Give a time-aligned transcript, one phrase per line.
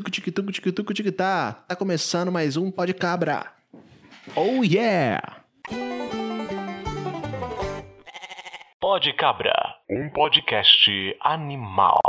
[0.00, 1.52] Tucu, tic, tucu, tic, tá.
[1.68, 3.52] Tá começando mais um Pode Cabra.
[4.34, 5.20] Oh yeah!
[8.80, 9.52] Pode Cabra,
[9.90, 10.90] um podcast
[11.20, 12.00] animal.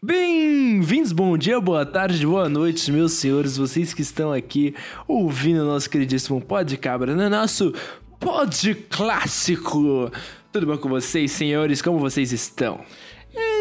[0.00, 4.76] Bem-vindos, bom dia, boa tarde, boa noite, meus senhores, vocês que estão aqui
[5.08, 7.72] ouvindo o nosso queridíssimo Pode Cabra no nosso
[8.20, 10.12] Pod Clássico.
[10.52, 11.82] Tudo bom com vocês, senhores?
[11.82, 12.84] Como vocês estão?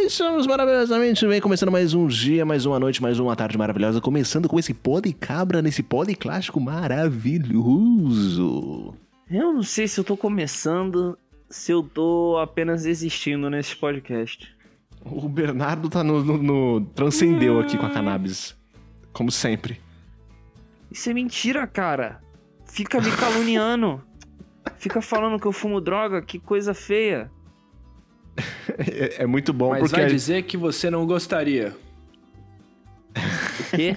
[0.08, 4.48] Estamos maravilhosamente bem, começando mais um dia, mais uma noite, mais uma tarde maravilhosa, começando
[4.48, 8.94] com esse Pode Cabra nesse Pode Clássico maravilhoso.
[9.30, 11.18] Eu não sei se eu tô começando,
[11.50, 14.56] se eu tô apenas existindo nesse podcast.
[15.04, 18.56] O Bernardo tá no, no- no- transcendeu aqui com a cannabis,
[19.12, 19.82] como sempre.
[20.90, 22.22] Isso é mentira, cara.
[22.66, 24.02] Fica me caluniando.
[24.80, 27.30] Fica falando que eu fumo droga, que coisa feia.
[28.78, 31.76] É, é muito bom Mas porque vai dizer que você não gostaria.
[33.16, 33.96] O quê?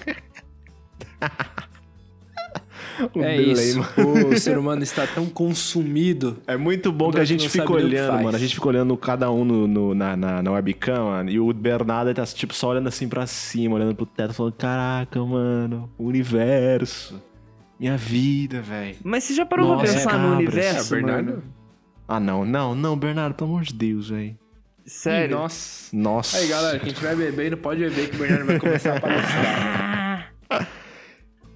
[3.15, 3.79] o é delay, isso.
[3.79, 4.29] mano.
[4.29, 6.39] O ser humano está tão consumido.
[6.47, 8.37] É muito bom que a gente fica olhando, mano.
[8.37, 11.31] A gente fica olhando cada um no, no- na, na, na webcam, mano.
[11.31, 15.23] E o Bernardo tá, tipo, só olhando assim pra cima, olhando pro teto, falando: Caraca,
[15.25, 17.21] mano, o universo.
[17.79, 18.97] Minha vida, velho.
[19.03, 20.37] Mas você já parou Nossa, pra pensar no cabras.
[20.39, 21.31] universo, É, Bernardo?
[21.31, 21.43] mano?
[22.13, 24.37] Ah, não, não, não, Bernardo, pelo amor de Deus, velho.
[24.85, 25.37] Sério?
[25.37, 25.97] Ih, Nossa.
[25.97, 26.39] Nossa.
[26.39, 30.33] Aí, galera, quem estiver bebendo, pode beber que o Bernardo vai começar a palestrar.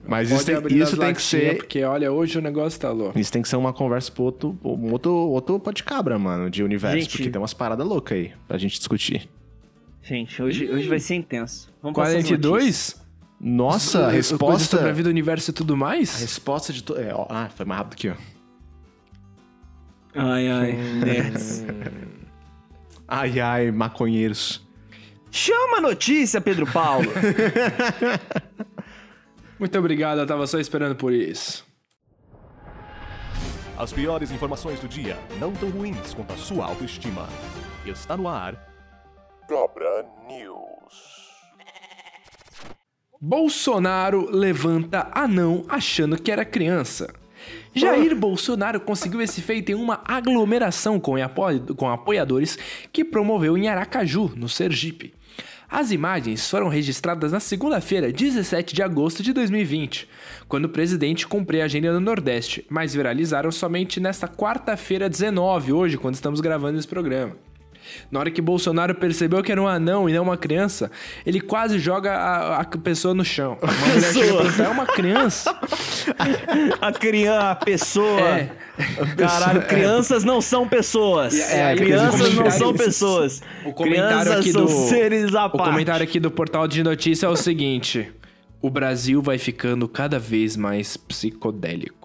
[0.06, 1.56] Mas isso Pode tem, abrir isso tem que ser.
[1.56, 3.19] Porque, olha, hoje o negócio tá louco.
[3.19, 6.62] Isso tem que ser uma conversa pro outro, um outro, outro pode cabra, mano, de
[6.62, 7.00] universo.
[7.00, 7.16] Gente.
[7.16, 9.28] Porque tem umas paradas loucas aí pra gente discutir.
[10.02, 11.69] Gente, hoje, hoje vai ser intenso.
[11.82, 12.38] Vamos passar as notícias.
[12.38, 13.05] 42?
[13.41, 14.77] Nossa, a Coisa resposta.
[14.77, 16.20] sobre a vida, o universo e tudo A mais?
[16.20, 16.82] resposta de.
[16.84, 16.97] To...
[16.97, 18.16] É, ó, ah, foi mais rápido que eu.
[20.15, 21.65] Ai, ai, nerds.
[23.07, 24.67] Ai, ai, maconheiros.
[25.31, 27.12] Chama a notícia, Pedro Paulo.
[29.59, 31.67] Muito obrigado, eu tava só esperando por isso.
[33.77, 37.28] As piores informações do dia, não tão ruins quanto a sua autoestima.
[37.84, 38.55] Está no ar.
[39.49, 41.25] Cabra News.
[43.21, 47.12] Bolsonaro levanta anão achando que era criança.
[47.75, 51.15] Jair Bolsonaro conseguiu esse feito em uma aglomeração com,
[51.77, 52.59] com apoiadores
[52.93, 55.12] que promoveu em Aracaju, no Sergipe.
[55.69, 60.09] As imagens foram registradas na segunda-feira, 17 de agosto de 2020,
[60.47, 65.99] quando o presidente cumpriu a agenda no Nordeste, mas viralizaram somente nesta quarta-feira, 19, hoje,
[65.99, 67.37] quando estamos gravando esse programa.
[68.11, 70.91] Na hora que Bolsonaro percebeu que era um anão e não uma criança,
[71.25, 73.59] ele quase joga a, a pessoa no chão.
[73.62, 75.59] Uma mulher pergunta, é uma criança?
[76.81, 78.21] A criança, a pessoa.
[78.21, 78.50] É.
[79.17, 81.39] Caralho, crianças não são pessoas.
[81.39, 83.43] É, aí crianças não são pessoas.
[83.65, 85.71] O comentário crianças aqui são do seres à O parte.
[85.71, 88.11] comentário aqui do portal de notícia é o seguinte:
[88.61, 92.03] O Brasil vai ficando cada vez mais psicodélico.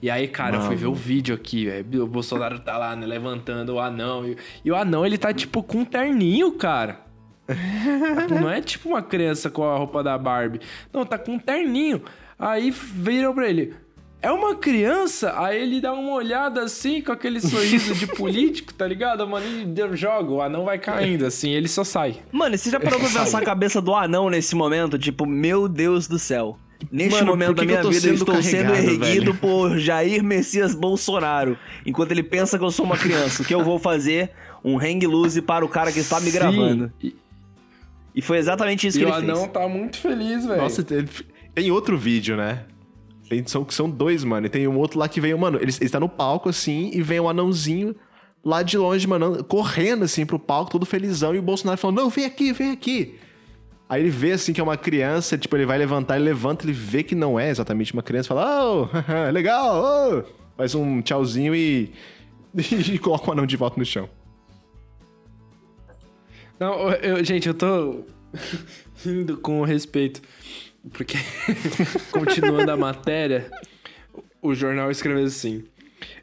[0.00, 2.04] E aí, cara, eu fui ver o vídeo aqui, velho.
[2.04, 4.26] O Bolsonaro tá lá, né, levantando o anão.
[4.26, 7.00] E, e o anão, ele tá tipo com um terninho, cara.
[8.30, 10.60] Não é tipo uma criança com a roupa da Barbie.
[10.92, 12.02] Não, tá com um terninho.
[12.38, 13.74] Aí viram pra ele.
[14.22, 15.34] É uma criança?
[15.36, 19.26] Aí ele dá uma olhada assim, com aquele sorriso de político, tá ligado?
[19.26, 22.22] Mano, ele joga, o anão vai caindo assim, ele só sai.
[22.30, 24.96] Mano, você já parou pra pensar a cabeça do anão nesse momento?
[24.96, 26.56] Tipo, meu Deus do céu.
[26.90, 29.34] Neste Mano, momento da minha eu vida eu sendo estou sendo erguido velho?
[29.40, 31.56] por Jair Messias Bolsonaro.
[31.86, 33.42] Enquanto ele pensa que eu sou uma criança.
[33.42, 34.30] O que eu vou fazer?
[34.64, 36.92] Um hang loose para o cara que está me Sim, gravando.
[38.14, 39.52] E, foi exatamente isso e que o ele anão fez.
[39.52, 40.60] tá muito feliz, velho.
[40.60, 42.64] Nossa, tem, outro vídeo, né?
[43.28, 44.46] Tem, são, são dois, mano.
[44.46, 47.02] E tem um outro lá que veio, mano, ele, ele tá no palco assim e
[47.02, 47.94] vem um anãozinho
[48.44, 51.34] lá de longe, mano, correndo assim pro palco, todo felizão.
[51.34, 53.18] E o Bolsonaro falando: Não, vem aqui, vem aqui.
[53.92, 56.72] Aí ele vê assim que é uma criança, tipo, ele vai levantar, ele levanta, ele
[56.72, 58.88] vê que não é exatamente uma criança, fala: Oh,
[59.30, 60.22] legal, oh.
[60.56, 61.92] Faz um tchauzinho e.
[62.90, 64.08] e coloca o anão de volta no chão.
[66.58, 68.06] Não, eu- gente, eu tô
[69.04, 70.22] rindo com respeito.
[70.90, 71.18] Porque,
[72.10, 73.50] continuando a matéria,
[74.40, 75.64] o jornal escreveu assim.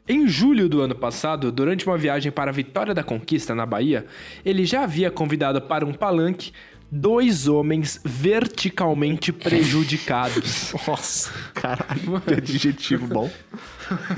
[0.08, 4.06] Em julho do ano passado, durante uma viagem para a Vitória da Conquista, na Bahia,
[4.44, 6.52] ele já havia convidado para um palanque
[6.90, 10.74] dois homens verticalmente prejudicados.
[10.86, 13.30] Nossa, caralho, que adjetivo bom.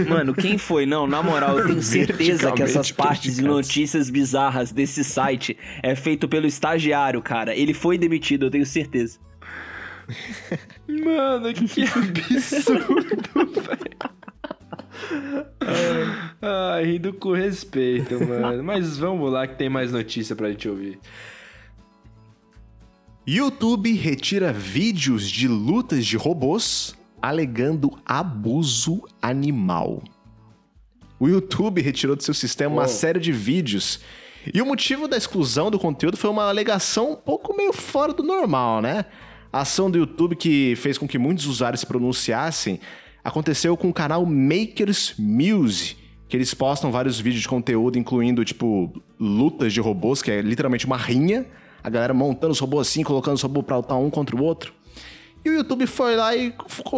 [0.09, 0.87] Mano, quem foi?
[0.87, 5.95] Não, na moral, eu tenho certeza que essas partes de notícias bizarras desse site é
[5.95, 7.55] feito pelo estagiário, cara.
[7.55, 9.19] Ele foi demitido, eu tenho certeza.
[10.89, 14.13] Mano, que absurdo, velho.
[16.41, 18.63] Ai, rindo com respeito, mano.
[18.63, 20.99] Mas vamos lá que tem mais notícia pra gente ouvir.
[23.27, 30.03] YouTube retira vídeos de lutas de robôs alegando abuso animal.
[31.21, 34.01] O YouTube retirou do seu sistema uma série de vídeos.
[34.53, 38.25] E o motivo da exclusão do conteúdo foi uma alegação um pouco meio fora do
[38.25, 39.05] normal, né?
[39.53, 42.81] A ação do YouTube que fez com que muitos usuários se pronunciassem
[43.23, 45.97] aconteceu com o canal Makers Muse,
[46.29, 50.87] que eles postam vários vídeos de conteúdo, incluindo, tipo, lutas de robôs, que é literalmente
[50.87, 51.47] uma rinha,
[51.83, 54.73] a galera montando os robôs assim, colocando os robôs pra lutar um contra o outro.
[55.45, 56.55] E o YouTube foi lá e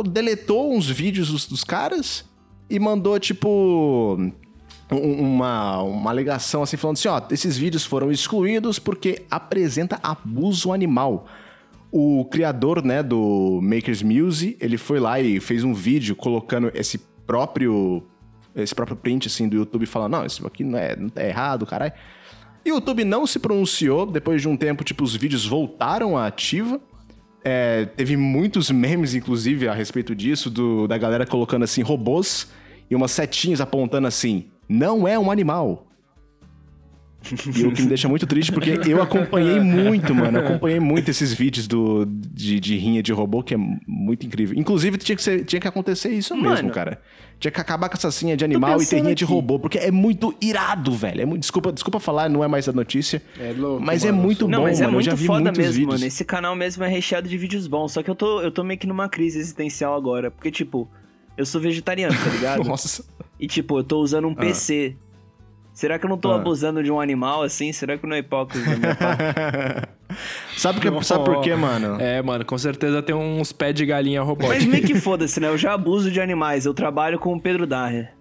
[0.06, 2.24] deletou uns vídeos dos, dos caras
[2.68, 4.18] e mandou, tipo,
[4.90, 11.26] uma, uma alegação assim, falando assim: ó, esses vídeos foram excluídos porque apresenta abuso animal.
[11.90, 16.98] O criador, né, do Makers Muse, ele foi lá e fez um vídeo colocando esse
[16.98, 18.02] próprio
[18.54, 21.64] esse próprio print assim do YouTube falando: "Não, isso aqui não é, não é errado,
[21.64, 21.92] caralho".
[22.64, 26.80] YouTube não se pronunciou, depois de um tempo, tipo, os vídeos voltaram à ativa.
[27.44, 32.48] É, teve muitos memes, inclusive, a respeito disso, do, da galera colocando assim robôs
[32.90, 35.86] e umas setinhas apontando assim: não é um animal.
[37.56, 40.38] E o que me deixa muito triste, porque eu acompanhei muito, mano.
[40.38, 43.56] Acompanhei muito esses vídeos do, de, de rinha de robô, que é
[43.86, 44.58] muito incrível.
[44.58, 46.50] Inclusive, tinha que, ser, tinha que acontecer isso Mano.
[46.50, 47.00] mesmo, cara.
[47.40, 49.32] Tinha que acabar com essa cinha de animal e ter rinha de aqui.
[49.32, 51.20] robô, porque é muito irado, velho.
[51.22, 53.22] É muito, desculpa, desculpa falar, não é mais a notícia.
[53.40, 54.22] É louco, mas é mano.
[54.22, 54.98] muito Não, bom, mas é mano.
[54.98, 55.94] eu já muito vi foda muitos mesmo, vídeos.
[55.94, 56.06] mano.
[56.06, 57.92] Esse canal mesmo é recheado de vídeos bons.
[57.92, 60.30] Só que eu tô, eu tô meio que numa crise existencial agora.
[60.30, 60.88] Porque, tipo,
[61.36, 62.64] eu sou vegetariano, tá ligado?
[62.68, 63.04] Nossa.
[63.38, 64.96] E, tipo, eu tô usando um PC.
[65.74, 66.36] Será que eu não tô Ah.
[66.36, 67.72] abusando de um animal assim?
[67.72, 69.88] Será que não é hipócrita da minha parte?
[70.56, 72.00] sabe, que, sabe por quê, mano?
[72.00, 74.70] É, mano, com certeza tem uns pés de galinha Mas robótica.
[74.70, 75.48] meio que foda-se, né?
[75.48, 76.64] Eu já abuso de animais.
[76.64, 78.14] Eu trabalho com o Pedro Darrer.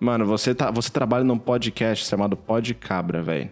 [0.00, 3.48] Mano, você, tá, você trabalha num podcast chamado Pod Cabra, velho.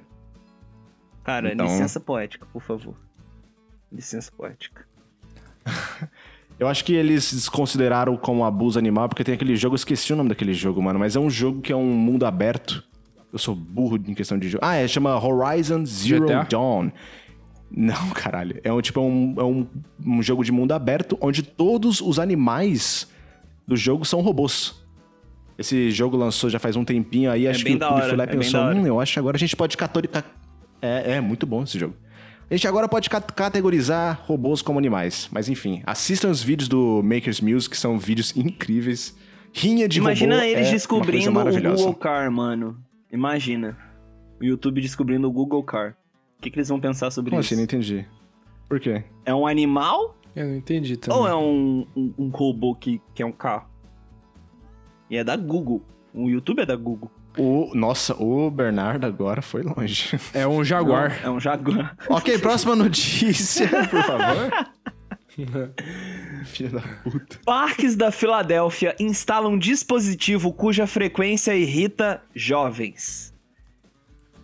[1.22, 2.96] Cara, Então- licença poética, por favor.
[3.92, 4.84] Licença poética.
[6.60, 10.16] Eu acho que eles desconsideraram como abuso animal, porque tem aquele jogo, eu esqueci o
[10.16, 12.84] nome daquele jogo, mano, mas é um jogo que é um mundo aberto.
[13.32, 14.62] Eu sou burro em questão de jogo.
[14.62, 16.46] Ah, é, chama Horizon Zero GTA?
[16.50, 16.90] Dawn.
[17.70, 18.60] Não, caralho.
[18.62, 19.66] É um tipo é um, é um,
[20.04, 23.08] um jogo de mundo aberto onde todos os animais
[23.66, 24.84] do jogo são robôs.
[25.56, 28.18] Esse jogo lançou já faz um tempinho aí, acho que o da YouTube hora, foi
[28.18, 30.26] lá e é pensou, hum, eu acho que agora a gente pode categoricar...
[30.82, 31.94] É, é muito bom esse jogo.
[32.50, 35.28] A gente agora pode cat- categorizar robôs como animais.
[35.32, 39.16] Mas enfim, assistam os vídeos do Maker's Muse, que são vídeos incríveis.
[39.52, 41.76] Rinha de Imagina robô eles é descobrindo uma o.
[41.76, 42.76] Google Car, mano.
[43.12, 43.76] Imagina.
[44.40, 45.96] O YouTube descobrindo o Google Car.
[46.38, 47.48] O que, que eles vão pensar sobre Como isso?
[47.48, 47.56] assim?
[47.56, 48.06] Não entendi.
[48.68, 49.04] Por quê?
[49.24, 51.18] É um animal Eu não entendi também.
[51.20, 53.68] ou é um, um, um robô que, que é um carro?
[55.10, 55.82] E é da Google.
[56.14, 57.10] O YouTube é da Google.
[57.38, 60.18] O, nossa, o Bernardo agora foi longe.
[60.34, 61.20] É um jaguar.
[61.22, 61.96] É um Jaguar.
[62.08, 64.50] ok, próxima notícia, por favor.
[66.44, 67.38] Filha da puta.
[67.44, 73.30] Parques da Filadélfia instalam dispositivo cuja frequência irrita jovens.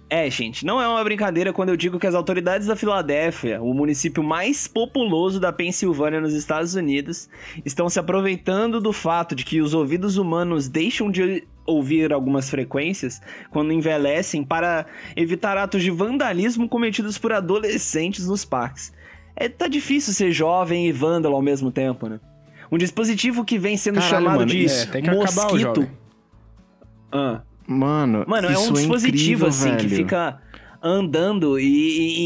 [0.08, 3.74] É, gente, não é uma brincadeira quando eu digo que as autoridades da Filadélfia, o
[3.74, 7.28] município mais populoso da Pensilvânia nos Estados Unidos,
[7.64, 13.20] estão se aproveitando do fato de que os ouvidos humanos deixam de ouvir algumas frequências
[13.50, 14.86] quando envelhecem para
[15.16, 18.92] evitar atos de vandalismo cometidos por adolescentes nos parques.
[19.34, 22.20] É, tá difícil ser jovem e vândalo ao mesmo tempo, né?
[22.72, 25.88] Um dispositivo que vem sendo Caralho, chamado mano, de isso- É, que mosquito.
[27.12, 27.40] Ah.
[27.66, 29.96] Mano, Mano, é um dispositivo, incrível, assim, que velho.
[30.04, 30.40] fica
[30.82, 31.64] andando e,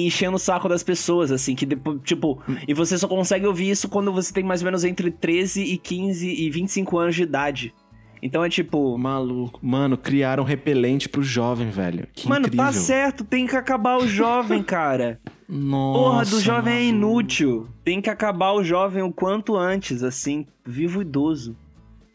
[0.02, 1.66] e- enchendo o saco das pessoas, assim, que
[2.04, 5.62] tipo, e você só consegue ouvir isso quando você tem mais ou menos entre 13
[5.62, 7.74] e 15 e 25 anos de idade.
[8.22, 9.58] Então é tipo, Maluco.
[9.62, 12.06] Mano, criaram repelente pro jovem, velho.
[12.12, 12.66] Que mano, incrível.
[12.66, 15.18] tá certo, tem que acabar o jovem, cara.
[15.48, 16.96] Nossa, Porra, do jovem é maluco.
[16.96, 17.68] inútil.
[17.82, 21.56] Tem que acabar o jovem o quanto antes, assim, vivo idoso.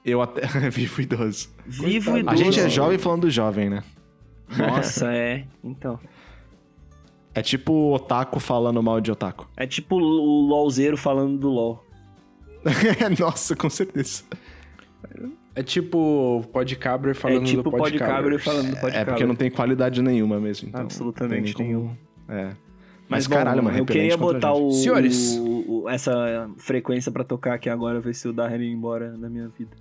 [0.05, 0.41] Eu até...
[0.69, 1.49] Vivo idoso.
[1.65, 2.35] Vivo Coitado.
[2.35, 2.49] idoso.
[2.49, 3.83] A gente é jovem falando do jovem, né?
[4.55, 5.43] Nossa, é.
[5.63, 5.99] Então.
[7.33, 9.47] É tipo o otaku falando mal de otaku.
[9.57, 11.83] É tipo o LOLzeiro falando do LOL.
[13.19, 14.23] Nossa, com certeza.
[15.55, 19.05] É tipo pode cabra falando é tipo do pode pode cabra falando do pode é
[19.05, 20.67] porque não tem qualidade nenhuma mesmo.
[20.67, 21.97] Então Absolutamente não tem nem como-
[22.27, 22.51] É.
[23.07, 25.37] Mas, bom, caralho, mano, eu queria botar o, Senhores.
[25.37, 29.29] o- o- essa frequência pra tocar aqui agora, ver se o Darren ia embora da
[29.29, 29.77] minha vida.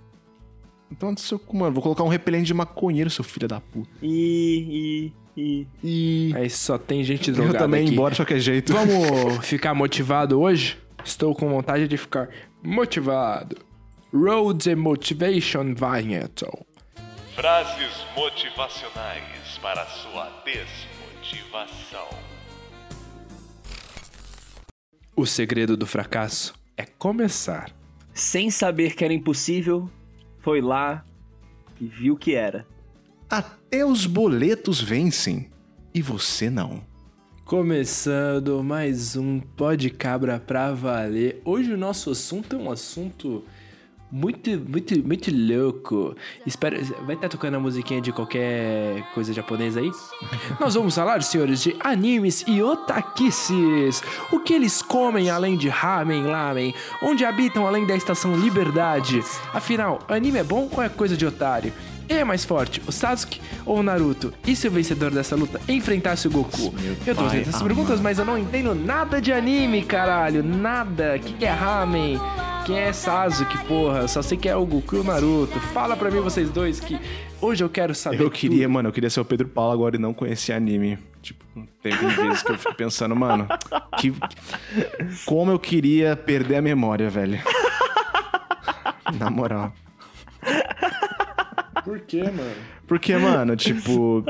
[0.91, 3.89] Então, seu, mano, vou colocar um repelente de maconheiro, seu filho da puta.
[4.01, 5.67] E, e, e.
[5.83, 6.33] E.
[6.35, 7.93] Aí só tem gente Eu drogada também, aqui.
[7.93, 8.71] embora de qualquer jeito.
[8.71, 10.77] Vamos ficar motivado hoje?
[11.03, 12.29] Estou com vontade de ficar
[12.63, 13.57] motivado.
[14.15, 16.65] Roads and Motivation Vinyl.
[17.35, 22.07] Frases motivacionais para sua desmotivação.
[25.17, 27.69] O segredo do fracasso é começar.
[28.13, 29.89] Sem saber que era impossível,
[30.39, 31.03] foi lá
[31.81, 32.65] e viu que era.
[33.29, 35.51] Até os boletos vencem
[35.93, 36.81] e você não.
[37.43, 41.41] Começando mais um Pode Cabra pra valer.
[41.43, 43.43] Hoje o nosso assunto é um assunto
[44.11, 46.15] muito, muito, muito louco.
[46.45, 49.91] Espero, vai estar tocando a musiquinha de qualquer coisa japonesa aí?
[50.59, 54.01] Nós vamos falar, senhores, de animes e otakices.
[54.31, 56.73] O que eles comem além de ramen, lamen?
[57.01, 59.21] Onde habitam além da estação Liberdade?
[59.53, 61.73] Afinal, anime é bom ou é coisa de otário?
[62.07, 64.31] Quem é mais forte, o Sasuke ou o Naruto?
[64.45, 66.73] E se o vencedor dessa luta enfrentasse o Goku?
[67.05, 70.43] eu tô fazendo essas perguntas, mas eu não entendo nada de anime, caralho.
[70.43, 71.15] Nada.
[71.15, 72.19] O que, que é ramen?
[72.65, 74.07] Quem é Sasuke, porra?
[74.07, 75.59] Só sei que é o Goku e o Naruto.
[75.71, 76.99] Fala pra mim, vocês dois, que
[77.39, 78.19] hoje eu quero saber.
[78.19, 78.73] Eu queria, tudo.
[78.73, 80.97] mano, eu queria ser o Pedro Paulo agora e não conhecer anime.
[81.21, 81.45] Tipo,
[81.83, 83.47] tem vezes que eu fico pensando, mano,
[83.99, 84.11] que
[85.25, 87.39] como eu queria perder a memória, velho.
[89.19, 89.71] Na moral.
[91.85, 92.51] Por quê, mano?
[92.87, 94.23] Porque, mano, tipo,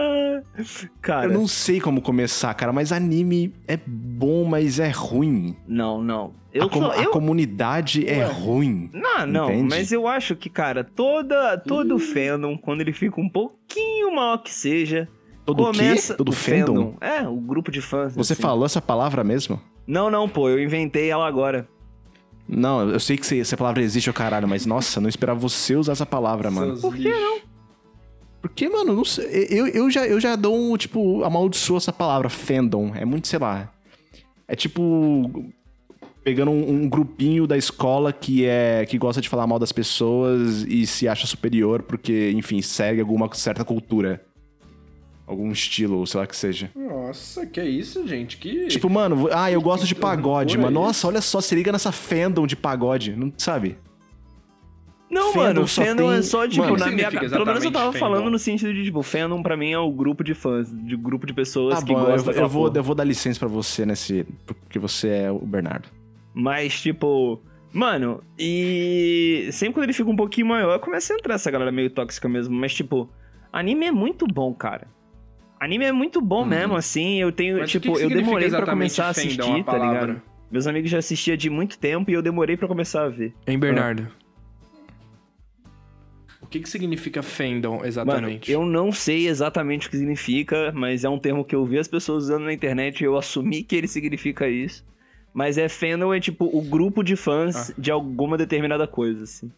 [1.01, 5.55] Cara, eu não sei como começar, cara, mas anime é bom, mas é ruim.
[5.67, 6.33] não, não.
[6.53, 8.89] Eu a, com- só- a eu- comunidade é ruim.
[8.93, 9.69] Não, não, Entende?
[9.69, 14.53] mas eu acho que, cara, toda, todo fandom, quando ele fica um pouquinho maior que
[14.53, 15.07] seja,
[15.45, 16.13] Todo o começa...
[16.13, 16.17] quê?
[16.17, 16.95] Todo o fandom?
[17.01, 18.15] É, o grupo de fãs.
[18.15, 18.41] Você assim.
[18.41, 19.61] falou essa palavra mesmo?
[19.85, 21.67] Não, não, pô, eu inventei ela agora.
[22.47, 25.75] Não, eu sei que você- essa palavra existe, ô caralho, mas nossa, não esperava você
[25.75, 26.77] usar essa palavra, mano.
[26.79, 27.39] Por que não?
[28.41, 32.29] Porque, mano, não sei, eu, eu, já, eu já dou um, tipo, amaldiçoo essa palavra,
[32.29, 32.91] fandom.
[32.95, 33.71] É muito, sei lá.
[34.47, 35.51] É tipo.
[36.23, 38.85] Pegando um, um grupinho da escola que é.
[38.87, 43.27] que gosta de falar mal das pessoas e se acha superior porque, enfim, segue alguma
[43.33, 44.23] certa cultura.
[45.27, 46.69] Algum estilo, ou sei lá que seja.
[46.75, 48.37] Nossa, que isso, gente?
[48.37, 48.67] Que.
[48.67, 50.69] Tipo, mano, ah, eu gosto de pagode, mano.
[50.69, 53.77] é Nossa, olha só, se liga nessa fandom de pagode, não sabe?
[55.09, 57.09] Não, Fandom mano, só fandom tem- é só, tipo, Mano, na minha...
[57.09, 58.31] Pelo menos eu tava exatamente falando fandom?
[58.31, 61.33] no sentido de, tipo, fandom pra mim é o grupo de fãs, de grupo de
[61.33, 63.85] pessoas Tá que bom, eu, gostam eu daquela vou, eu vou dar licença pra você
[63.85, 64.25] nesse.
[64.45, 65.87] Porque você é o Bernardo.
[66.33, 67.39] Mas, tipo...
[67.71, 69.47] Mano, e...
[69.51, 72.55] Sempre quando ele fica um pouquinho maior, começa a entrar essa galera meio tóxica mesmo.
[72.55, 73.07] Mas, tipo,
[73.53, 74.87] anime é muito bom, cara.
[75.59, 76.45] Anime é muito bom Uhum.
[76.47, 77.19] mesmo, assim.
[77.19, 79.59] Eu tenho, Mas o que tipo, que eu demorei pra exatamente começar a fandom, assistir,
[79.61, 80.21] a tá ligado?
[80.51, 83.33] Meus amigos já assistiam de muito tempo e eu demorei pra começar a ver.
[83.47, 84.07] Hein, Bernardo?
[86.41, 88.51] O que, que significa fandom Mano, exatamente?
[88.51, 91.87] eu não sei exatamente o que significa, mas é um termo que eu vi as
[91.87, 94.85] pessoas usando na internet e eu assumi que ele significa isso.
[95.33, 97.73] Mas é fandom é tipo o grupo de fãs Ah.
[97.77, 99.51] de alguma determinada coisa, assim.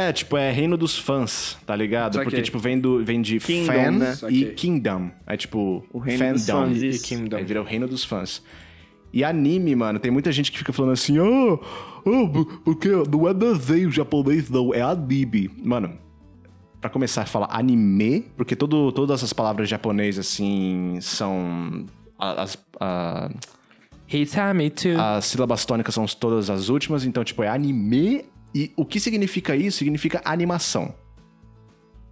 [0.00, 2.14] É, tipo, é reino dos fãs, tá ligado?
[2.14, 2.30] Saquei.
[2.30, 4.14] Porque, tipo, vem, do, vem de Kingdom, fan né?
[4.30, 5.10] e kingdom.
[5.26, 6.68] É tipo, O reino dos fandom.
[6.68, 6.98] fãs, e.
[7.00, 7.36] Kingdom.
[7.36, 8.42] Aí vira o reino dos fãs.
[9.12, 11.58] E anime, mano, tem muita gente que fica falando assim, ah,
[12.06, 15.50] ah, porque não é desenho japonês, não, é anime.
[15.64, 15.98] Mano,
[16.80, 21.86] pra começar a falar anime, porque todo, todas as palavras japonesas, assim, são.
[22.18, 23.30] As, a-
[24.10, 24.98] Hitame too.
[24.98, 28.24] as sílabas tônicas são todas as últimas, então, tipo, é anime.
[28.54, 29.78] E o que significa isso?
[29.78, 30.94] Significa animação.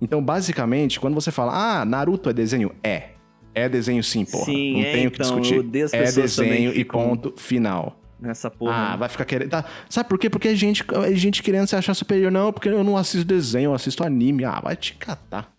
[0.00, 2.70] Então, basicamente, quando você fala, ah, Naruto é desenho?
[2.82, 3.10] É.
[3.54, 4.44] É desenho sim, porra.
[4.44, 5.60] Sim, Não é, tem o que então, discutir.
[5.60, 7.98] odeio as é desenho que e ponto final.
[8.20, 8.92] Nessa porra.
[8.92, 9.48] Ah, vai ficar querendo.
[9.48, 9.64] Tá.
[9.88, 10.28] Sabe por quê?
[10.28, 12.30] Porque a gente, a gente querendo se achar superior.
[12.30, 14.44] Não, porque eu não assisto desenho, eu assisto anime.
[14.44, 15.50] Ah, vai te catar.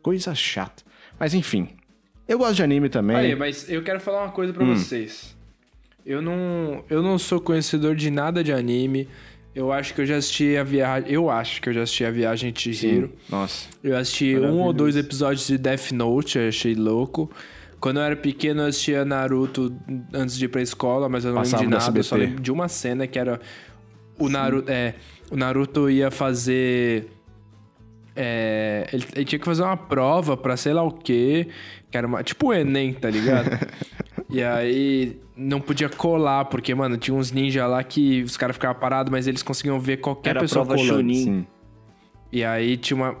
[0.00, 0.84] Coisa chata.
[1.18, 1.68] Mas enfim.
[2.26, 3.16] Eu gosto de anime também.
[3.16, 5.36] Aí, mas eu quero falar uma coisa pra vocês.
[6.06, 9.08] Eu não, eu não sou conhecedor de nada de anime.
[9.54, 11.10] Eu acho que eu já assisti a viagem.
[11.12, 13.12] Eu acho que eu já assisti a viagem de Chihiro.
[13.28, 13.68] Nossa.
[13.84, 17.30] Eu assisti um ou dois episódios de Death Note, eu achei louco.
[17.78, 19.74] Quando eu era pequeno, eu assistia Naruto
[20.14, 21.98] antes de ir pra escola, mas eu não Passava lembro de nada.
[21.98, 23.40] Eu só lembro de uma cena que era.
[24.18, 24.70] O Naruto.
[24.70, 24.94] É.
[25.30, 27.10] O Naruto ia fazer.
[28.14, 31.48] É, ele, ele tinha que fazer uma prova pra sei lá o quê.
[31.90, 33.50] Que era uma, tipo o Enem, tá ligado?
[34.32, 38.80] e aí não podia colar, porque, mano, tinha uns ninjas lá que os caras ficavam
[38.80, 40.96] parados, mas eles conseguiam ver qualquer Era pessoa prova colando.
[41.00, 41.24] Chunin.
[41.24, 41.46] Sim.
[42.32, 43.16] E aí tinha uma.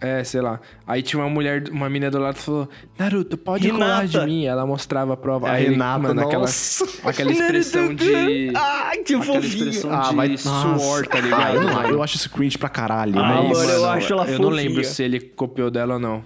[0.00, 0.58] É, sei lá.
[0.84, 3.84] Aí tinha uma mulher, uma menina do lado que falou: Naruto, pode Renata.
[3.84, 4.44] colar de mim.
[4.46, 5.48] Ela mostrava a prova.
[5.48, 7.08] A aí ele, Renata, mano, aquela, nossa.
[7.08, 8.50] aquela expressão de.
[8.56, 9.44] Ah, que aquela fofinho.
[9.68, 10.36] expressão Ah, de vai.
[10.36, 11.54] suor, tá Ah, ligado?
[11.54, 13.16] eu, não- eu acho esse cringe pra caralho.
[13.18, 14.68] Ah, Aí, mano, eu acho ela Eu não fofinha.
[14.68, 16.24] lembro se ele copiou dela ou não.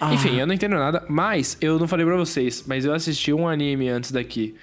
[0.00, 0.12] Ah.
[0.12, 3.48] Enfim, eu não entendo nada, mas eu não falei pra vocês, mas eu assisti um
[3.48, 4.54] anime antes daqui.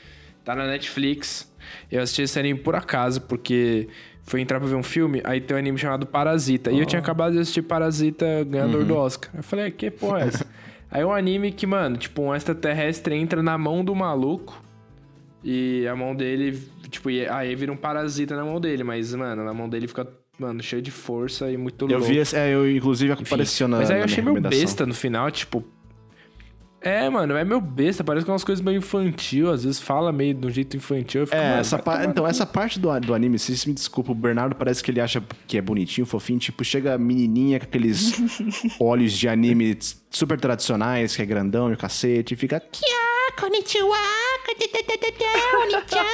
[0.43, 1.51] Tá na Netflix.
[1.91, 3.88] Eu assisti esse anime por acaso, porque
[4.23, 6.71] fui entrar pra ver um filme, aí tem um anime chamado Parasita.
[6.71, 9.31] E eu tinha acabado de assistir Parasita ganhador do Oscar.
[9.35, 10.45] Eu falei, que porra é essa?
[10.91, 14.59] Aí é um anime que, mano, tipo, um extraterrestre entra na mão do maluco
[15.43, 16.59] e a mão dele,
[16.89, 20.07] tipo, aí vira um parasita na mão dele, mas, mano, na mão dele fica,
[20.39, 22.05] mano, cheio de força e muito Eu louco.
[22.05, 24.86] vi, esse- é, eu inclusive Enfim, apareceu na Mas aí na eu achei meio besta
[24.86, 25.63] no final, tipo.
[26.81, 30.13] É, mano, é meio besta, parece que é umas coisas meio infantil, às vezes fala
[30.13, 31.22] meio de um jeito infantil.
[31.22, 34.13] Eu fico, É, mano, essa pa- então, essa parte do, do anime, vocês me desculpa,
[34.13, 37.65] o Bernardo parece que ele acha que é bonitinho, fofinho, tipo, chega a menininha com
[37.65, 38.13] aqueles
[38.79, 39.77] olhos de anime
[40.10, 42.62] super tradicionais, que é grandão e o cacete, e fica...
[42.62, 43.98] "Kia, konnichiwa",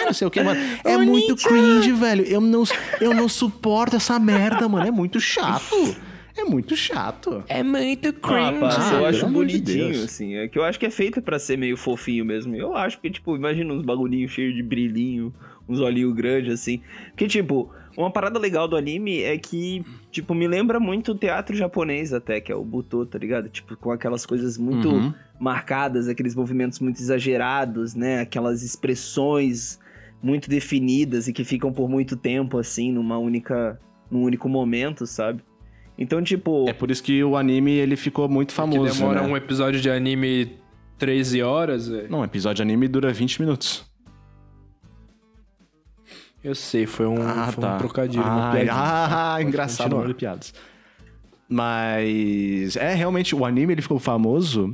[0.05, 0.59] Não sei o que, mano.
[0.83, 2.23] É muito cringe, velho.
[2.25, 2.63] Eu não,
[3.01, 4.87] eu não suporto essa merda, mano.
[4.87, 5.95] É muito chato.
[6.37, 7.43] É muito chato.
[7.47, 8.59] É muito Ah, cringe.
[8.59, 10.03] pá, Ah, eu pelo acho de bonitinho, Deus.
[10.03, 10.35] assim.
[10.35, 12.55] É que eu acho que é feito pra ser meio fofinho mesmo.
[12.55, 15.33] Eu acho que, tipo, imagina uns bagulhinhos cheios de brilhinho,
[15.67, 16.81] uns olhinhos grandes, assim.
[17.11, 21.55] Porque, tipo, uma parada legal do anime é que, tipo, me lembra muito o teatro
[21.55, 23.49] japonês até, que é o Butô, tá ligado?
[23.49, 25.13] Tipo, com aquelas coisas muito Uhum.
[25.39, 28.19] marcadas, aqueles movimentos muito exagerados, né?
[28.21, 29.79] Aquelas expressões
[30.21, 33.79] muito definidas e que ficam por muito tempo, assim, numa única...
[34.09, 35.41] num único momento, sabe?
[35.97, 36.65] Então, tipo...
[36.67, 39.27] É por isso que o anime, ele ficou muito que famoso, demora né?
[39.27, 40.57] um episódio de anime
[40.97, 42.09] 13 horas, velho.
[42.09, 43.85] Não, um episódio de anime dura 20 minutos.
[46.45, 47.15] Eu sei, foi um,
[47.51, 48.23] foi um trocadilho.
[48.23, 50.53] Ah, ah, Pode engraçado, olha piadas.
[51.49, 54.71] Mas é realmente o anime ele ficou famoso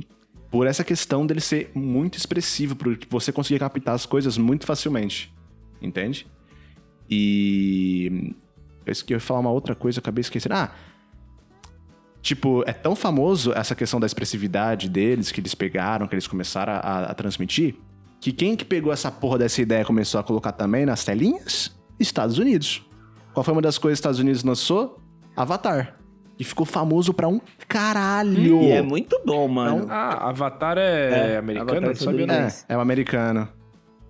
[0.50, 5.34] por essa questão dele ser muito expressivo, por você conseguir captar as coisas muito facilmente,
[5.80, 6.26] entende?
[7.08, 8.34] E
[8.86, 10.54] eu ia falar uma outra coisa, acabei esquecendo.
[10.54, 10.74] Ah,
[12.20, 16.74] tipo, é tão famoso essa questão da expressividade deles que eles pegaram, que eles começaram
[16.74, 17.76] a, a transmitir,
[18.22, 21.76] que quem que pegou essa porra dessa ideia e começou a colocar também nas telinhas?
[21.98, 22.88] Estados Unidos.
[23.34, 25.00] Qual foi uma das coisas que os Estados Unidos lançou?
[25.36, 25.96] Avatar.
[26.38, 28.62] E ficou famoso pra um caralho.
[28.62, 29.88] E é muito bom, mano.
[29.90, 31.70] Ah, Avatar é, É, americano?
[31.72, 32.34] Avatar Não sabia não.
[32.34, 33.48] É, é um americano.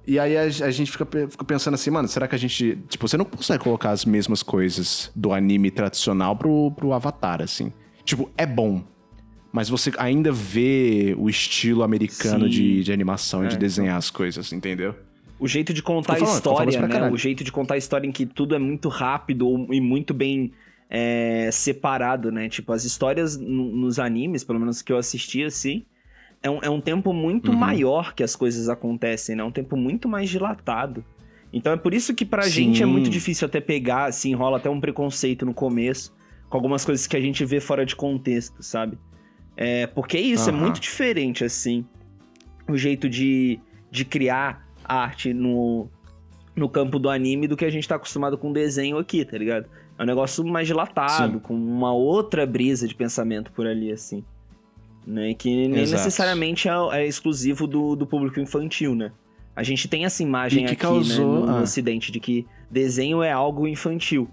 [0.07, 2.77] E aí a, a gente fica, fica pensando assim, mano, será que a gente.
[2.89, 7.73] Tipo, você não consegue colocar as mesmas coisas do anime tradicional pro, pro Avatar, assim.
[8.05, 8.85] Tipo, é bom.
[9.53, 12.51] Mas você ainda vê o estilo americano Sim.
[12.51, 14.95] de, de animação e de É, desenhar as coisas, entendeu?
[15.39, 17.11] O jeito de contar a falando, ficou história, né?
[17.11, 20.53] O jeito de contar a história em que tudo é muito rápido e muito bem
[20.89, 22.49] é, separado, né?
[22.49, 25.85] Tipo, as histórias no- nos animes, pelo menos que eu assisti, assim,
[26.43, 27.59] é um, é um tempo muito Uhum.
[27.59, 29.43] maior que as coisas acontecem, né?
[29.43, 31.05] É um tempo muito mais dilatado.
[31.53, 32.51] Então é por isso que pra Sim.
[32.51, 36.13] gente é muito difícil até pegar, assim, rola até um preconceito no começo,
[36.49, 38.97] com algumas coisas que a gente vê fora de contexto, sabe?
[39.57, 40.61] É, porque isso é Aham.
[40.63, 41.85] muito diferente, assim,
[42.69, 43.61] o jeito de,
[43.91, 45.89] de criar arte no,
[46.57, 49.67] no campo do anime do que a gente tá acostumado com desenho aqui, tá ligado?
[49.99, 51.39] É um negócio mais dilatado, Sim.
[51.39, 54.25] com uma outra brisa de pensamento por ali, assim.
[55.07, 55.35] Né?
[55.35, 56.03] Que nem Exato.
[56.03, 59.13] necessariamente é, é exclusivo do, do público infantil, né?
[59.55, 61.63] A gente tem essa imagem aqui causou- né, no, no ah.
[61.63, 64.29] ocidente de que desenho é algo infantil.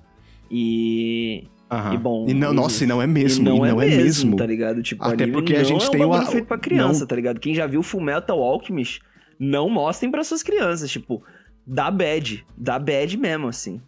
[0.49, 1.93] E, Aham.
[1.93, 2.25] e bom.
[2.27, 3.41] E não, nossa, e não é mesmo.
[3.43, 4.35] e não, é, mesmo, mesmo.
[4.37, 4.81] tá ligado?
[4.81, 7.07] Tipo, Até porque a não gente é um tem o- bagulho feito pra criança, não-
[7.07, 7.39] tá ligado?
[7.39, 9.01] Quem já viu Fullmetal Alchemist,
[9.39, 11.23] não mostrem pra suas crianças, tipo,
[11.65, 13.81] dá bad, dá bad mesmo, assim.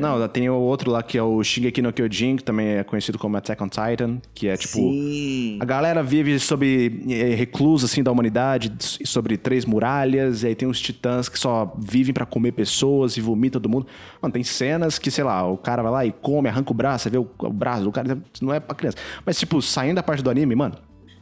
[0.00, 3.18] Não, tem o outro lá que é o Shingeki no Kyojin, que também é conhecido
[3.18, 4.78] como Attack on Titan, que é tipo...
[4.78, 5.58] Sim.
[5.60, 8.72] A galera vive sobre é, reclusa assim da humanidade,
[9.04, 13.20] sobre três muralhas, e aí tem os titãs que só vivem pra comer pessoas e
[13.20, 13.86] vomitam todo mundo.
[14.20, 17.04] Mano, tem cenas que, sei lá, o cara vai lá e come, arranca o braço,
[17.04, 18.98] você vê o, o braço do cara, não é pra criança.
[19.24, 20.74] Mas tipo, saindo da parte do anime, mano,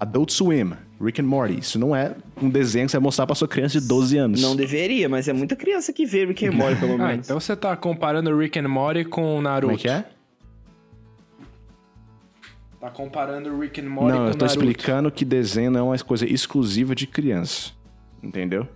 [0.03, 3.35] Adult Swim, Rick and Morty, isso não é um desenho que você vai mostrar pra
[3.35, 4.43] sua criança de 12 anos.
[4.43, 7.27] Não deveria, mas é muita criança que vê Rick and Morty, pelo Ah, menos.
[7.27, 9.67] então você tá comparando Rick and Morty com Naruto.
[9.69, 10.05] Como é que é?
[12.81, 14.47] Tá comparando Rick and Morty Não, com eu tô Naruto.
[14.47, 17.71] explicando que desenho não é uma coisa exclusiva de criança.
[18.23, 18.67] Entendeu?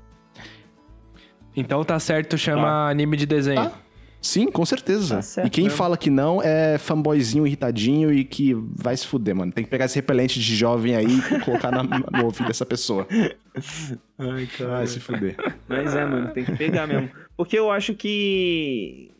[1.56, 3.64] Então tá certo chamar anime de desenho.
[3.70, 3.72] Tá.
[4.20, 5.16] Sim, com certeza.
[5.16, 5.78] Tá certo e quem mesmo.
[5.78, 9.52] fala que não é fanboyzinho irritadinho e que vai se fuder, mano.
[9.52, 13.06] Tem que pegar esse repelente de jovem aí e colocar na- no ouvido dessa pessoa.
[14.18, 15.36] Ai, Vai se fuder.
[15.68, 17.08] Mas é, mano, tem que pegar mesmo.
[17.36, 19.10] Porque eu acho que.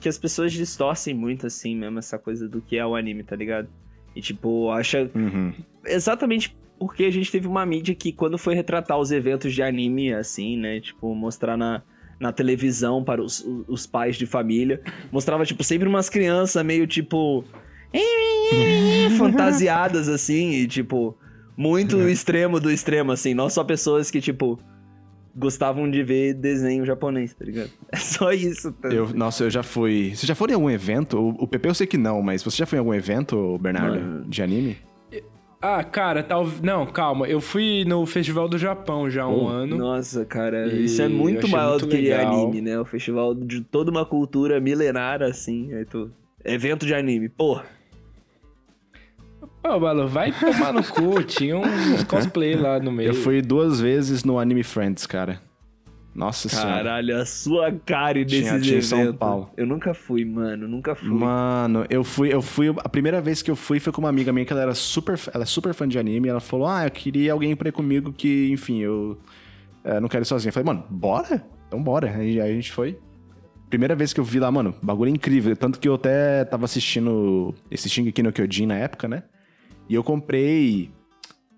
[0.00, 3.34] que as pessoas distorcem muito, assim, mesmo, essa coisa do que é o anime, tá
[3.36, 3.68] ligado?
[4.14, 5.10] E, tipo, acha.
[5.14, 5.52] Uhum.
[5.84, 10.12] Exatamente porque a gente teve uma mídia que, quando foi retratar os eventos de anime,
[10.12, 10.80] assim, né?
[10.80, 11.80] Tipo, mostrar na,
[12.22, 14.80] na televisão para os, os- pais de família,
[15.10, 17.44] mostrava, tipo, sempre umas crianças meio, tipo.
[19.18, 21.16] fantasiadas, assim, e, tipo,
[21.56, 23.34] muito extremo do extremo, assim.
[23.34, 24.58] Não só pessoas que, tipo,
[25.34, 27.70] gostavam de ver desenho japonês, tá ligado?
[27.90, 28.72] É só isso.
[28.72, 28.88] Tá?
[28.88, 30.12] Eu, nossa, eu já fui.
[30.14, 31.18] Você já foi em algum evento?
[31.18, 34.00] O, o Pepe eu sei que não, mas você já foi em algum evento, Bernardo,
[34.00, 34.24] Mano.
[34.28, 34.76] de anime?
[35.62, 36.60] Ah, cara, talvez.
[36.60, 37.28] Não, calma.
[37.28, 39.78] Eu fui no Festival do Japão já há um ano.
[39.78, 42.34] Nossa, cara, isso é muito maior muito do que legal.
[42.34, 42.80] anime, né?
[42.80, 45.72] O festival de toda uma cultura milenar, assim.
[45.72, 46.10] Aí tu...
[46.44, 47.64] Evento de anime, porra.
[49.64, 51.22] Ô, Balu, vai tomar no cu.
[51.24, 53.10] Tinha uns cosplay lá no meio.
[53.10, 55.40] Eu fui duas vezes no Anime Friends, cara.
[56.14, 56.70] Nossa senhora.
[56.74, 59.14] Caralho, a sua cara desses Tinha- tinha em São.
[59.14, 59.50] Paulo.
[59.56, 61.08] Eu nunca fui, mano, nunca fui.
[61.08, 62.68] Mano, eu fui, eu fui.
[62.84, 65.18] A primeira vez que eu fui foi com uma amiga minha que ela era super.
[65.32, 66.28] Ela é super fã de anime.
[66.28, 69.18] Ela falou: Ah, eu queria alguém pra ir comigo que, enfim, eu
[69.84, 70.50] eh, não quero ir sozinho.
[70.50, 71.42] Eu falei, mano, bora?
[71.66, 72.10] Então bora.
[72.14, 72.98] Aí, aí a gente foi.
[73.70, 75.56] Primeira vez que eu vi lá, mano, bagulho incrível.
[75.56, 79.22] Tanto que eu até tava assistindo esse Shingeki no Kyojin na época, né?
[79.88, 80.90] E eu comprei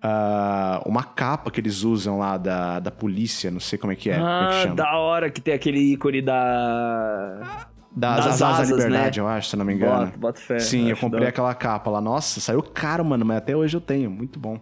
[0.07, 4.11] ah, uma capa que eles usam lá da, da polícia, não sei como é que
[4.11, 4.17] é.
[4.17, 7.65] como é que ah, da hora que tem aquele ícone da.
[7.95, 9.25] Das, das asas da asas, liberdade, né?
[9.25, 10.05] eu acho, se não me engano.
[10.07, 10.59] Bota, bota fé.
[10.59, 11.99] Sim, eu comprei aquela capa lá.
[12.01, 14.11] Nossa, saiu caro, mano, mas até hoje eu tenho.
[14.11, 14.59] Muito bom.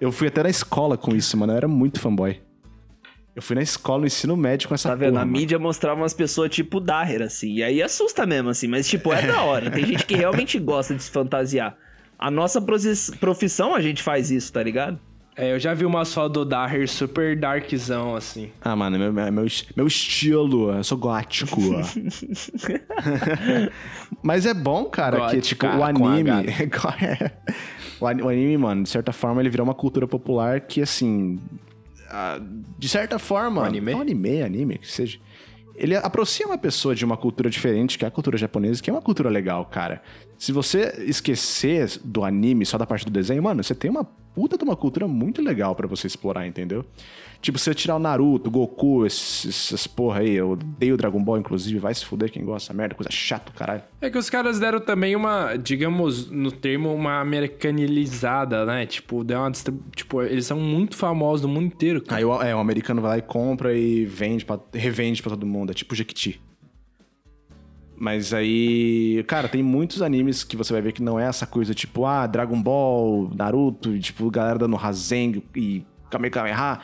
[0.00, 1.52] Eu fui até na escola com isso, mano.
[1.52, 2.42] Eu era muito fanboy.
[3.34, 5.12] Eu fui na escola, no ensino médio com essa Tá vendo?
[5.12, 5.38] porra, a mano.
[5.38, 7.54] mídia mostrava umas pessoas tipo Daher, assim.
[7.54, 8.66] E aí assusta mesmo, assim.
[8.66, 9.70] Mas, tipo, é da hora.
[9.70, 11.76] Tem gente que realmente gosta de se fantasiar.
[12.22, 12.62] A nossa
[13.20, 14.98] profissão, a gente faz isso, tá ligado?
[15.34, 18.50] É, eu já vi umas fotos do Daher super darkzão, assim.
[18.60, 20.70] Ah, mano, meu, meu, meu, est- meu estilo.
[20.72, 21.58] Eu sou gótico.
[24.22, 26.30] Mas é bom, cara, que tipo, o anime.
[28.00, 31.38] O ani- o anime, mano, de certa forma, ele virou uma cultura popular que, assim.
[32.10, 32.40] ah,
[32.76, 33.62] de certa forma.
[33.62, 33.92] O anime?
[33.92, 35.18] Não, anime, anime, que seja.
[35.74, 38.92] Ele aproxima a pessoa de uma cultura diferente, que é a cultura japonesa, que é
[38.92, 40.02] uma cultura legal, cara.
[40.38, 44.56] Se você esquecer do anime, só da parte do desenho, mano, você tem uma puta
[44.56, 46.84] de uma cultura muito legal pra você explorar, entendeu?
[47.42, 50.96] Tipo, se você tirar o Naruto, o Goku, esses, essas porra aí, eu odeio o
[50.96, 53.82] Dragon Ball, inclusive, vai se fuder quem gosta, merda, coisa chata, caralho.
[54.00, 58.86] É que os caras deram também uma, digamos, no termo, uma americanizada, né?
[58.86, 59.50] Tipo, deu uma.
[59.50, 62.20] Tipo, eles são muito famosos no mundo inteiro, cara.
[62.20, 65.44] Aí o, é, o americano vai lá e compra e vende pra, revende pra todo
[65.44, 65.72] mundo.
[65.72, 66.40] É tipo Jequiti.
[67.96, 71.74] Mas aí, cara, tem muitos animes que você vai ver que não é essa coisa
[71.74, 76.80] tipo, ah, Dragon Ball, Naruto, tipo, galera dando Rasengan e Kamehameha.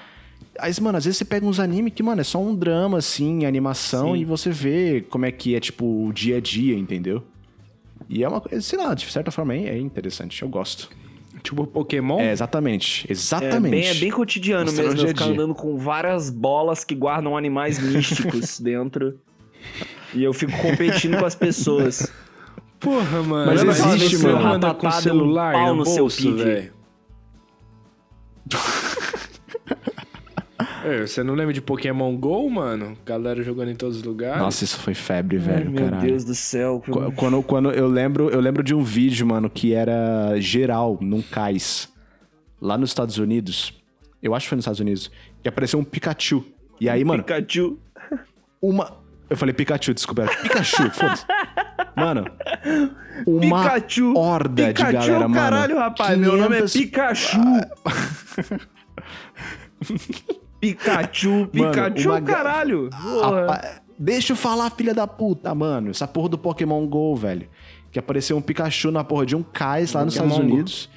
[0.58, 3.44] Aí, mano, às vezes você pega uns animes que, mano, é só um drama, assim,
[3.46, 7.22] animação, e você vê como é que é, tipo, o dia a dia, entendeu?
[8.08, 10.90] E é uma coisa, sei lá, de certa forma é é interessante, eu gosto.
[11.42, 12.18] Tipo Pokémon.
[12.18, 13.70] É, exatamente, É exatamente.
[13.70, 17.78] bem, é bem cotidiano Mostrando mesmo, dia ficar andando com várias bolas que guardam animais
[17.82, 19.18] místicos dentro.
[20.12, 22.10] E eu fico competindo com as pessoas.
[22.80, 23.46] Porra, mano.
[23.46, 24.54] Mas existe, que você mano.
[24.54, 26.22] anda com Ratatá deu um celular pau no, no seu bolso,
[30.84, 32.96] É, você não lembra de Pokémon GO, mano?
[33.04, 34.38] Galera jogando em todos os lugares.
[34.40, 36.06] Nossa, isso foi febre, Ai, velho, meu caralho.
[36.08, 36.82] Deus do céu.
[36.84, 41.20] Qu- Quando, quando eu lembro, eu lembro de um vídeo, mano, que era geral, num
[41.22, 41.88] cais,
[42.60, 43.72] lá nos Estados Unidos.
[44.22, 45.10] Eu acho que foi nos Estados Unidos.
[45.42, 46.44] Que apareceu um Pikachu.
[46.80, 47.78] E aí, mano, Pikachu.
[48.62, 48.96] uma.
[49.30, 50.26] Eu falei Pikachu, desculpa.
[50.42, 51.24] Pikachu, foda-se.
[51.96, 52.24] Mano,
[53.26, 54.16] uma Pikachu.
[54.16, 55.34] horda Pikachu, de galera, mano.
[55.34, 56.16] caralho, rapaz.
[56.18, 57.30] Meu nome é 500
[60.60, 61.46] Pikachu.
[61.52, 62.90] Pikachu, Mano, uma caralho.
[62.90, 63.44] Porra.
[63.44, 65.90] Apa- Deixa eu falar, filha da puta, mano.
[65.90, 67.48] Essa porra do Pokémon GO, velho.
[67.90, 70.54] Que apareceu um Pikachu na porra de um cais lá nos Pokémon Estados Go.
[70.54, 70.90] Unidos.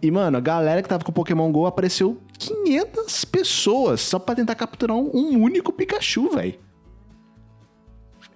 [0.00, 4.34] E, mano, a galera que tava com o Pokémon GO apareceu 500 pessoas só pra
[4.36, 6.54] tentar capturar um, um único Pikachu, velho.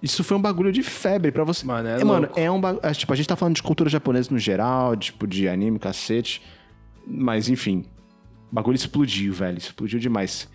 [0.01, 1.65] Isso foi um bagulho de febre pra você.
[1.65, 2.39] Mano, é mano, louco.
[2.39, 2.93] é um bagulho.
[2.93, 6.41] Tipo, a gente tá falando de cultura japonesa no geral, tipo, de anime, cacete.
[7.05, 7.85] Mas, enfim.
[8.51, 9.57] O bagulho explodiu, velho.
[9.59, 10.49] Explodiu demais.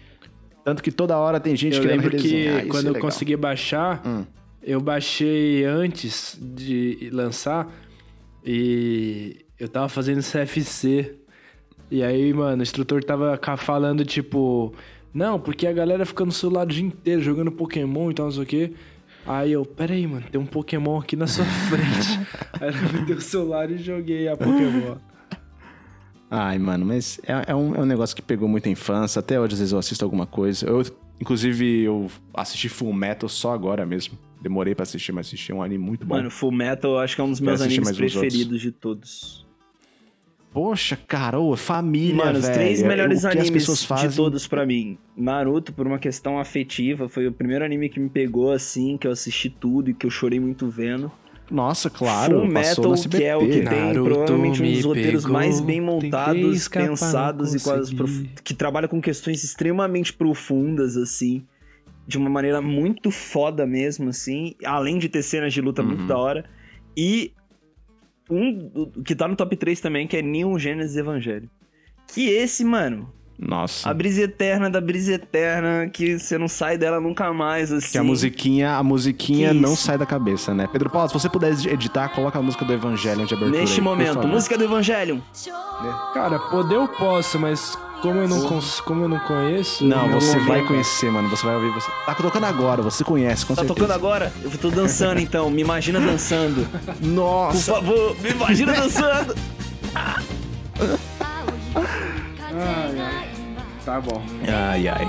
[0.66, 2.96] Tanto que toda hora tem gente Eu querendo lembro que redesenhar, isso quando é eu.
[2.96, 2.98] Hum.
[2.98, 4.02] consegui baixar,
[4.60, 7.72] eu baixei antes de lançar
[8.44, 11.14] e eu tava fazendo CFC.
[11.88, 14.74] E aí, mano, o instrutor tava falando, tipo,
[15.14, 18.32] não, porque a galera fica no celular o dia inteiro jogando Pokémon e tal, não
[18.32, 18.72] sei o quê.
[19.24, 22.26] Aí eu, peraí, mano, tem um Pokémon aqui na sua frente.
[22.60, 24.96] aí eu me dei o celular e joguei a Pokémon.
[26.30, 29.20] Ai, mano, mas é, é um, é um negócio que pegou muita infância.
[29.20, 30.66] Até hoje, às vezes, eu assisto alguma coisa.
[30.66, 30.82] Eu,
[31.20, 34.18] inclusive, eu assisti Full Metal só agora mesmo.
[34.40, 36.16] Demorei pra assistir, mas assisti um anime muito bom.
[36.16, 39.46] Mano, Full Metal eu acho que é um dos meus animes preferidos de todos.
[40.52, 44.08] Poxa, cara, ô, família, Mano, os três melhores o animes fazem...
[44.08, 44.96] de todos pra mim.
[45.14, 49.10] Naruto, por uma questão afetiva, foi o primeiro anime que me pegou assim, que eu
[49.10, 51.12] assisti tudo e que eu chorei muito vendo.
[51.50, 55.32] Nossa, claro, Full Metal, que é o que tem Naruto provavelmente um dos roteiros pegou,
[55.38, 57.96] mais bem montados, escapar, pensados e consegui.
[57.96, 61.46] prof- que trabalha com questões extremamente profundas, assim,
[62.06, 65.88] de uma maneira muito foda mesmo, assim, além de ter cenas de luta Uhum.
[65.88, 66.44] muito da hora.
[66.96, 67.32] E
[68.28, 71.48] um que tá no top 3 também, que é Neon Genesis Evangelho.
[72.08, 73.90] que esse, mano, Nossa.
[73.90, 77.92] a brisa eterna da brisa eterna, que você não sai dela nunca mais, assim.
[77.92, 79.82] Que a musiquinha, a musiquinha Que não isso?
[79.82, 80.66] sai da cabeça, né?
[80.72, 83.60] Pedro Paulo, se você puder editar, coloca a música do Evangelho de abertura.
[83.60, 84.28] Neste aí, por momento, favor.
[84.28, 85.22] música do Evangelho.
[86.14, 89.84] Cara, poder eu posso, mas como eu não, cons- como eu não conheço.
[89.84, 91.28] Não, eu você vai conhecer, mano.
[91.28, 91.70] Você vai ouvir.
[91.74, 91.90] Você...
[92.06, 93.74] Tá tocando agora, você conhece, com Tá certeza.
[93.80, 94.32] tocando agora?
[94.42, 96.66] Eu tô dançando então, me imagina dançando.
[96.84, 97.74] Por Nossa!
[97.74, 99.34] favor, me imagina dançando.
[103.84, 104.22] Tá bom.
[104.48, 105.06] Ai, ai.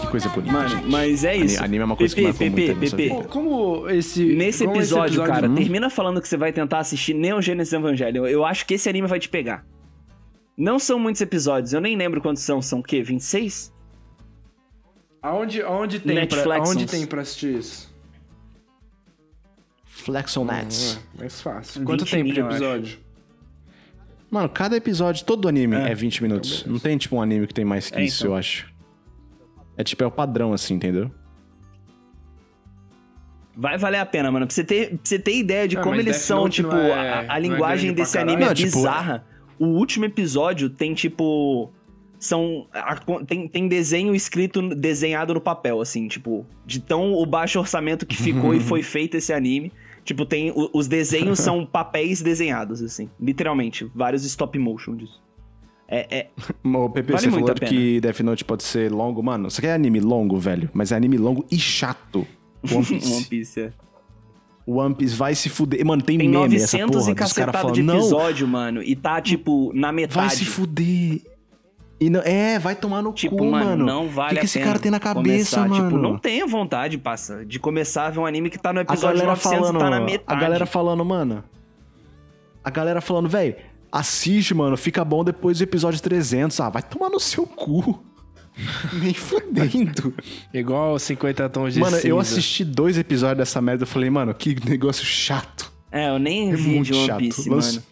[0.00, 0.86] Que coisa bonita, Mano, gente.
[0.86, 1.56] mas é isso.
[1.58, 3.08] Ani- Anime é uma coisa Pepe, que marcou Pepe, muito Pepe.
[3.10, 4.24] Pô, como esse.
[4.24, 5.54] Nesse como esse episódio, cara, Hum?
[5.56, 8.24] termina falando que você vai tentar assistir Neon Genesis Evangelion.
[8.26, 9.66] Eu acho que esse anime vai te pegar.
[10.56, 12.62] Não são muitos episódios, eu nem lembro quantos são.
[12.62, 13.02] São o quê?
[13.02, 13.72] 26?
[15.20, 17.92] Aonde, aonde, tem pra, aonde tem pra assistir isso?
[19.84, 20.96] Flexonets.
[21.00, 21.80] Ah, mais fácil.
[21.80, 22.98] 20 Quanto tempo de episódio?
[24.30, 25.94] Mano, cada episódio, todo anime é, É.
[25.94, 26.64] 20 minutos.
[26.66, 28.32] Não tem, tipo, um anime que tem mais que É, isso, então.
[28.32, 28.70] eu acho.
[29.76, 31.10] É tipo, é o padrão, assim, entendeu?
[33.56, 34.46] Vai valer a pena, mano.
[34.46, 36.68] Pra você ter, pra você ter ideia de Ah, como eles Death são, Note tipo,
[36.68, 39.24] não é- a, a não é linguagem desse anime é Não, tipo, bizarra.
[39.58, 41.72] O último episódio tem, tipo.
[42.20, 42.68] São.
[42.72, 46.46] a- tem, tem desenho escrito, desenhado no papel, assim, tipo.
[46.64, 49.72] De tão o baixo orçamento que ficou e foi feito esse anime.
[50.08, 50.50] Tipo, tem.
[50.72, 53.10] os desenhos são papéis desenhados, assim.
[53.20, 53.86] Literalmente.
[53.94, 55.20] Vários stop motion disso.
[55.86, 56.30] É, é,
[56.64, 59.22] O PP, Vale você muito falou que Death Note pode ser longo.
[59.22, 60.70] Mano, você quer anime longo, velho?
[60.72, 62.26] Mas é anime longo e chato.
[62.72, 63.12] One Piece.
[63.12, 63.60] One Piece.
[63.60, 63.72] é.
[64.66, 65.84] One Piece vai se fuder.
[65.84, 68.82] Mano, tem, Tem meme essa 900 porra e cacetado de não, episódio, mano.
[68.82, 70.26] E tá, tipo, na metade.
[70.26, 71.20] vai se fuder.
[72.00, 73.84] E não, é, vai tomar no Tipo, cu, mano, mano.
[73.84, 75.68] não vale O que, que a esse pena cara tem na cabeça, começar.
[75.68, 75.84] mano?
[75.90, 78.82] Tipo, não tenha vontade, passa, de começar a ver um anime que tá no a
[78.82, 80.40] episódio galera 900 falando, e tá na a metade.
[80.40, 81.44] galera falando, mano.
[82.62, 83.56] A galera falando, velho,
[83.90, 86.60] assiste, mano, fica bom depois do episódio 300.
[86.60, 88.00] Ah, vai tomar no seu cu.
[89.00, 90.12] Nem fudendo.
[90.52, 94.56] Igual 50 tons de mano, eu assisti dois episódios dessa merda e falei, mano, que
[94.68, 95.72] negócio chato.
[95.90, 97.18] É, eu nem É vi muito de One chato.
[97.18, 97.82] Piece, Lança- mano.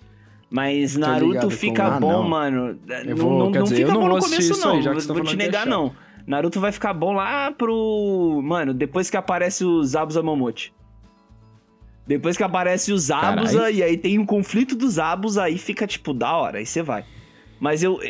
[0.56, 2.28] Mas Naruto fica Ah, bom, não.
[2.30, 2.78] mano.
[2.88, 4.82] Eu não vou- não, não dizer, fica eu não bom no começo, isso aí, não.
[4.82, 5.92] já que vou te negar, não.
[6.26, 8.40] Naruto vai ficar bom lá pro.
[8.42, 10.72] Mano, depois que aparece o Zabuza Momote.
[12.06, 13.74] Depois que aparece o Zabuza Carai.
[13.74, 17.04] e aí tem um conflito dos Zabuza, aí fica, tipo, da hora, aí você vai.
[17.60, 18.00] Mas eu.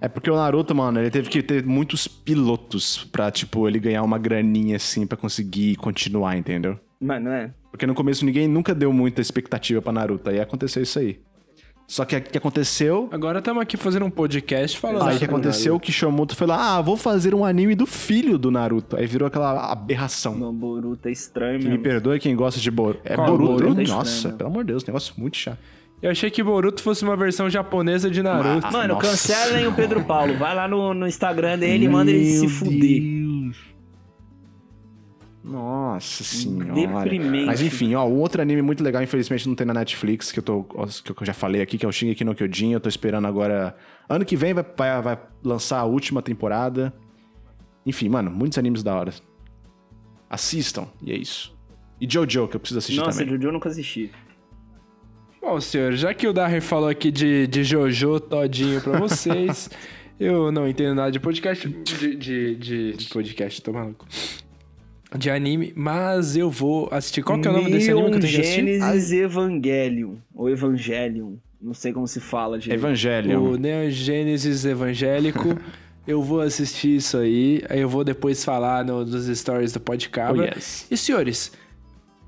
[0.00, 4.02] É porque o Naruto, mano, ele teve que ter muitos pilotos pra, tipo, ele ganhar
[4.02, 6.78] uma graninha assim pra conseguir continuar, entendeu?
[6.98, 7.52] Mano, é.
[7.70, 10.30] Porque no começo ninguém nunca deu muita expectativa pra Naruto.
[10.30, 11.20] Aí aconteceu isso aí.
[11.92, 13.06] Só que o que aconteceu.
[13.12, 15.10] Agora estamos aqui fazendo um podcast falando.
[15.10, 15.74] Aí o que aconteceu?
[15.74, 18.96] O Kishimoto foi lá, ah, vou fazer um anime do filho do Naruto.
[18.96, 20.34] Aí virou aquela aberração.
[20.34, 23.02] Não, Boruto é estranho Que me perdoe quem gosta de Boruto.
[23.04, 23.64] É Qual Boruto.
[23.64, 23.80] Boruto?
[23.82, 25.58] É Nossa, estranho, pelo amor de Deus, negócio muito chato.
[26.00, 28.66] Eu achei que Boruto fosse uma versão japonesa de Naruto.
[28.66, 30.34] Ah, Mano, cancelem o Pedro Paulo.
[30.38, 33.02] Vai lá no, no Instagram dele e manda ele se fuder.
[35.52, 36.72] Nossa senhora.
[36.72, 37.44] Deprimente.
[37.44, 40.64] Mas enfim, ó, outro anime muito legal, infelizmente não tem na Netflix, que eu, tô,
[40.64, 42.72] que eu já falei aqui, que é o Shingeki no Kyojin.
[42.72, 43.76] Eu tô esperando agora.
[44.08, 46.92] Ano que vem vai, vai, vai lançar a última temporada.
[47.84, 49.12] Enfim, mano, muitos animes da hora.
[50.30, 51.54] Assistam, e é isso.
[52.00, 53.34] E Jojo, que eu preciso assistir Nossa, também.
[53.34, 54.10] Jojo eu nunca assisti.
[55.40, 59.68] Bom, senhor, já que o Darren falou aqui de, de Jojo todinho pra vocês,
[60.18, 61.68] eu não entendo nada de podcast.
[61.68, 64.06] De, de, de, de podcast, tô maluco.
[65.16, 67.22] De anime, mas eu vou assistir.
[67.22, 68.64] Qual que é o nome desse anime que eu tenho que assistir?
[68.64, 70.14] Gênesis Evangelion.
[70.34, 71.34] Ou Evangelion.
[71.60, 72.72] Não sei como se fala de.
[72.72, 73.42] Evangelion.
[73.42, 75.58] O Neo Gênesis Evangélico.
[76.06, 77.62] eu vou assistir isso aí.
[77.68, 80.38] Aí eu vou depois falar no, nos stories do podcast.
[80.38, 80.86] Oh, yes.
[80.90, 81.52] E senhores,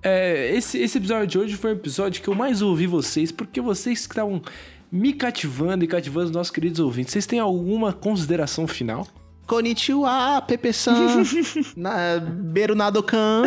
[0.03, 3.61] é, esse, esse episódio de hoje foi o episódio que eu mais ouvi vocês, porque
[3.61, 4.43] vocês que estavam
[4.93, 7.13] me cativando e cativando os nossos queridos ouvintes.
[7.13, 9.09] Vocês têm alguma consideração final?
[9.47, 11.23] Konnichiwa, Pepe-san.
[11.77, 13.45] na, Beru Nadokan.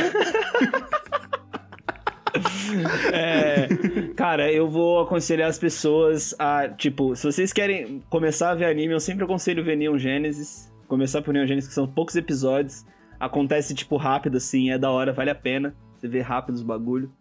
[3.11, 3.67] É,
[4.15, 8.93] cara, eu vou aconselhar as pessoas a, tipo, se vocês querem começar a ver anime,
[8.93, 10.71] eu sempre aconselho ver Neon Genesis.
[10.87, 12.85] Começar por Neon Genesis, que são poucos episódios.
[13.19, 15.75] Acontece, tipo, rápido, assim, é da hora, vale a pena.
[15.97, 17.11] Você vê rápido os bagulho.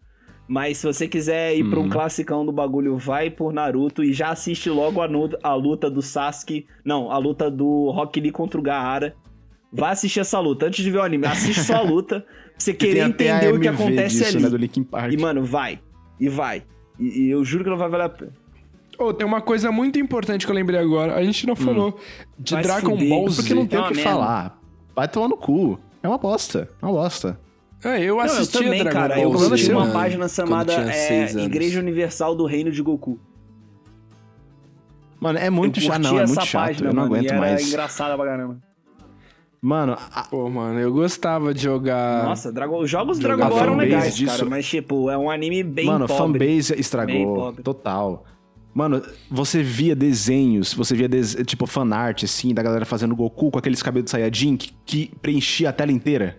[0.48, 4.30] Mas se você quiser ir pra um classicão do bagulho, vai por Naruto e já
[4.30, 5.08] assiste logo a,
[5.42, 6.66] a luta do Sasuke.
[6.84, 9.16] Não, a luta do Rock Lee contra o Gaara.
[9.72, 10.66] Vai assistir essa luta.
[10.66, 12.20] Antes de ver o anime, assiste só a luta.
[12.20, 14.44] Pra você querer entender o que acontece disso, ali.
[14.44, 15.12] Né, do Linkin Park.
[15.12, 15.80] E, mano, vai.
[16.20, 16.62] E vai.
[16.98, 18.32] E, e eu juro que não vai valer a pena.
[18.98, 21.16] Oh, tem uma coisa muito importante que eu lembrei agora.
[21.16, 21.98] A gente não falou
[22.38, 22.96] de Vai Dragon.
[22.96, 23.36] Ball Z.
[23.42, 24.10] Porque não tem É o que merda.
[24.10, 24.60] falar.
[24.94, 25.78] Vai tomar no cu.
[26.02, 26.70] É uma bosta.
[26.80, 27.38] É uma bosta.
[27.84, 29.14] É, eu Não, eu assisti também, Dragon cara.
[29.16, 29.92] Ball Eu assisti uma né?
[29.92, 31.32] página chamada é.
[31.42, 33.18] Igreja Universal do Reino de Goku.
[35.20, 36.02] Mano, é muito chato.
[36.02, 36.62] Não, é muito chato.
[36.66, 37.68] página, eu não mano, aguento e era mais.
[37.68, 38.58] engraçada pra caramba.
[39.60, 42.24] Mano, a- Pô, mano, eu gostava de jogar.
[42.24, 45.10] Nossa, Dragon, os jogos do Jogar Dragon Ball eram fanbase legais, disso- cara, mas tipo,
[45.10, 46.38] é um anime bem mano, pobre.
[46.38, 47.34] fanbase Bem estragou.
[47.34, 47.62] pobre.
[47.62, 48.24] Total.
[48.74, 51.34] Mano, você via desenhos, você via, des...
[51.46, 55.70] tipo, fanart, assim, da galera fazendo Goku com aqueles cabelos de Saiyajin que, que preenchia
[55.70, 56.36] a tela inteira.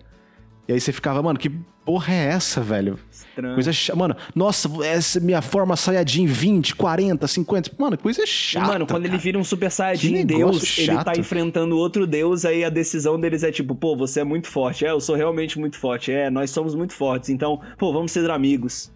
[0.68, 1.48] E aí você ficava, mano, que
[1.82, 2.98] porra é essa, velho?
[3.10, 3.54] Estranho.
[3.54, 3.98] Coisa chata.
[3.98, 7.70] Mano, nossa, essa minha forma Saiyajin 20, 40, 50.
[7.78, 8.66] Mano, coisa chata.
[8.66, 9.22] mano, quando ele cara.
[9.22, 11.20] vira um Super Saiyajin Deus, negócio ele tá chato.
[11.20, 14.84] enfrentando outro Deus, aí a decisão deles é tipo, pô, você é muito forte.
[14.84, 16.12] É, eu sou realmente muito forte.
[16.12, 17.30] É, nós somos muito fortes.
[17.30, 18.92] Então, pô, vamos ser amigos.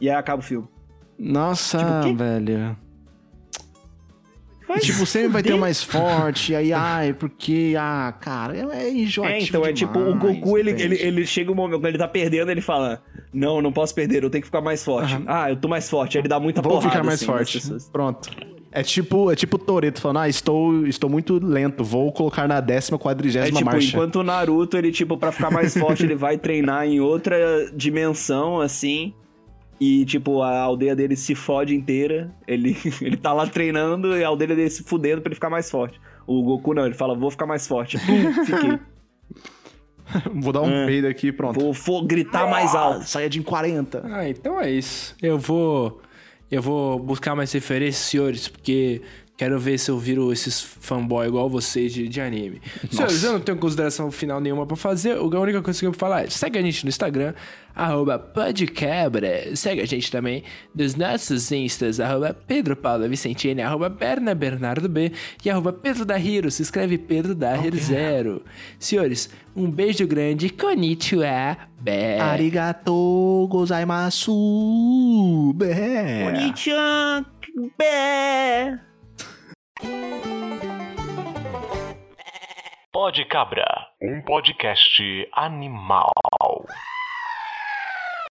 [0.00, 0.66] E aí acaba o filme.
[1.16, 2.76] Nossa, Tipo, velho.
[4.68, 8.86] Vai tipo, sempre vai ter o mais forte, e aí, ai, porque, ah, cara, é,
[8.86, 11.78] é enjoativo É, então é tipo, o demais, Goku, ele, ele, ele chega um momento,
[11.78, 13.00] quando ele tá perdendo, ele fala:
[13.32, 15.14] Não, não posso perder, eu tenho que ficar mais forte.
[15.14, 15.24] Aham.
[15.26, 16.18] Ah, eu tô mais forte.
[16.18, 16.90] Aí ele dá muita Vou porrada.
[16.90, 17.60] ficar mais assim, forte.
[17.92, 18.28] Pronto.
[18.72, 22.60] É tipo, é tipo o Toreto falando, ah, estou, estou muito lento, vou colocar na
[22.60, 23.88] décima É quadrigésima tipo, marcha.
[23.88, 27.36] enquanto o Naruto, ele, tipo, pra ficar mais forte, ele vai treinar em outra
[27.74, 29.14] dimensão, assim.
[29.78, 32.34] E, tipo, a aldeia dele se fode inteira.
[32.48, 35.70] Ele, ele tá lá treinando e a aldeia dele se fudendo pra ele ficar mais
[35.70, 36.00] forte.
[36.26, 37.98] O Goku não, ele fala, vou ficar mais forte.
[37.98, 38.78] Pum, Fiquei.
[40.32, 40.86] Vou dar um É.
[40.86, 41.58] peido aqui, pronto.
[41.58, 43.04] Vou, vou gritar mais alto.
[43.04, 44.02] Saiyajin 40.
[44.04, 45.16] Ah, então é isso.
[45.20, 46.00] Eu vou.
[46.48, 49.02] Eu vou buscar mais referências, senhores, porque
[49.36, 52.60] quero ver se eu viro esses fanboy igual vocês de, de anime.
[52.90, 55.16] Senhores, eu não tenho consideração final nenhuma pra fazer.
[55.16, 57.34] A única coisa que eu vou falar é: segue a gente no Instagram,
[57.74, 59.54] arroba podquebra.
[59.54, 60.42] Segue a gente também
[60.74, 65.12] nos nossos instas, arroba Pedro Paula Vicentini, arroba Berna Bernardo B
[65.44, 66.50] e arroba Pedro da Hiro.
[66.50, 68.42] Se escreve Pedro da Hiro Zero.
[68.78, 70.48] Senhores, um beijo grande.
[70.48, 71.56] Konnichiwa.
[71.78, 72.18] Bé.
[72.18, 74.32] Arigato gozaimasu.
[75.54, 76.26] Bé.
[76.26, 77.24] Onichan,
[77.78, 78.80] bé.
[82.92, 83.66] Pode Cabra,
[84.00, 85.02] um podcast
[85.36, 86.12] animal.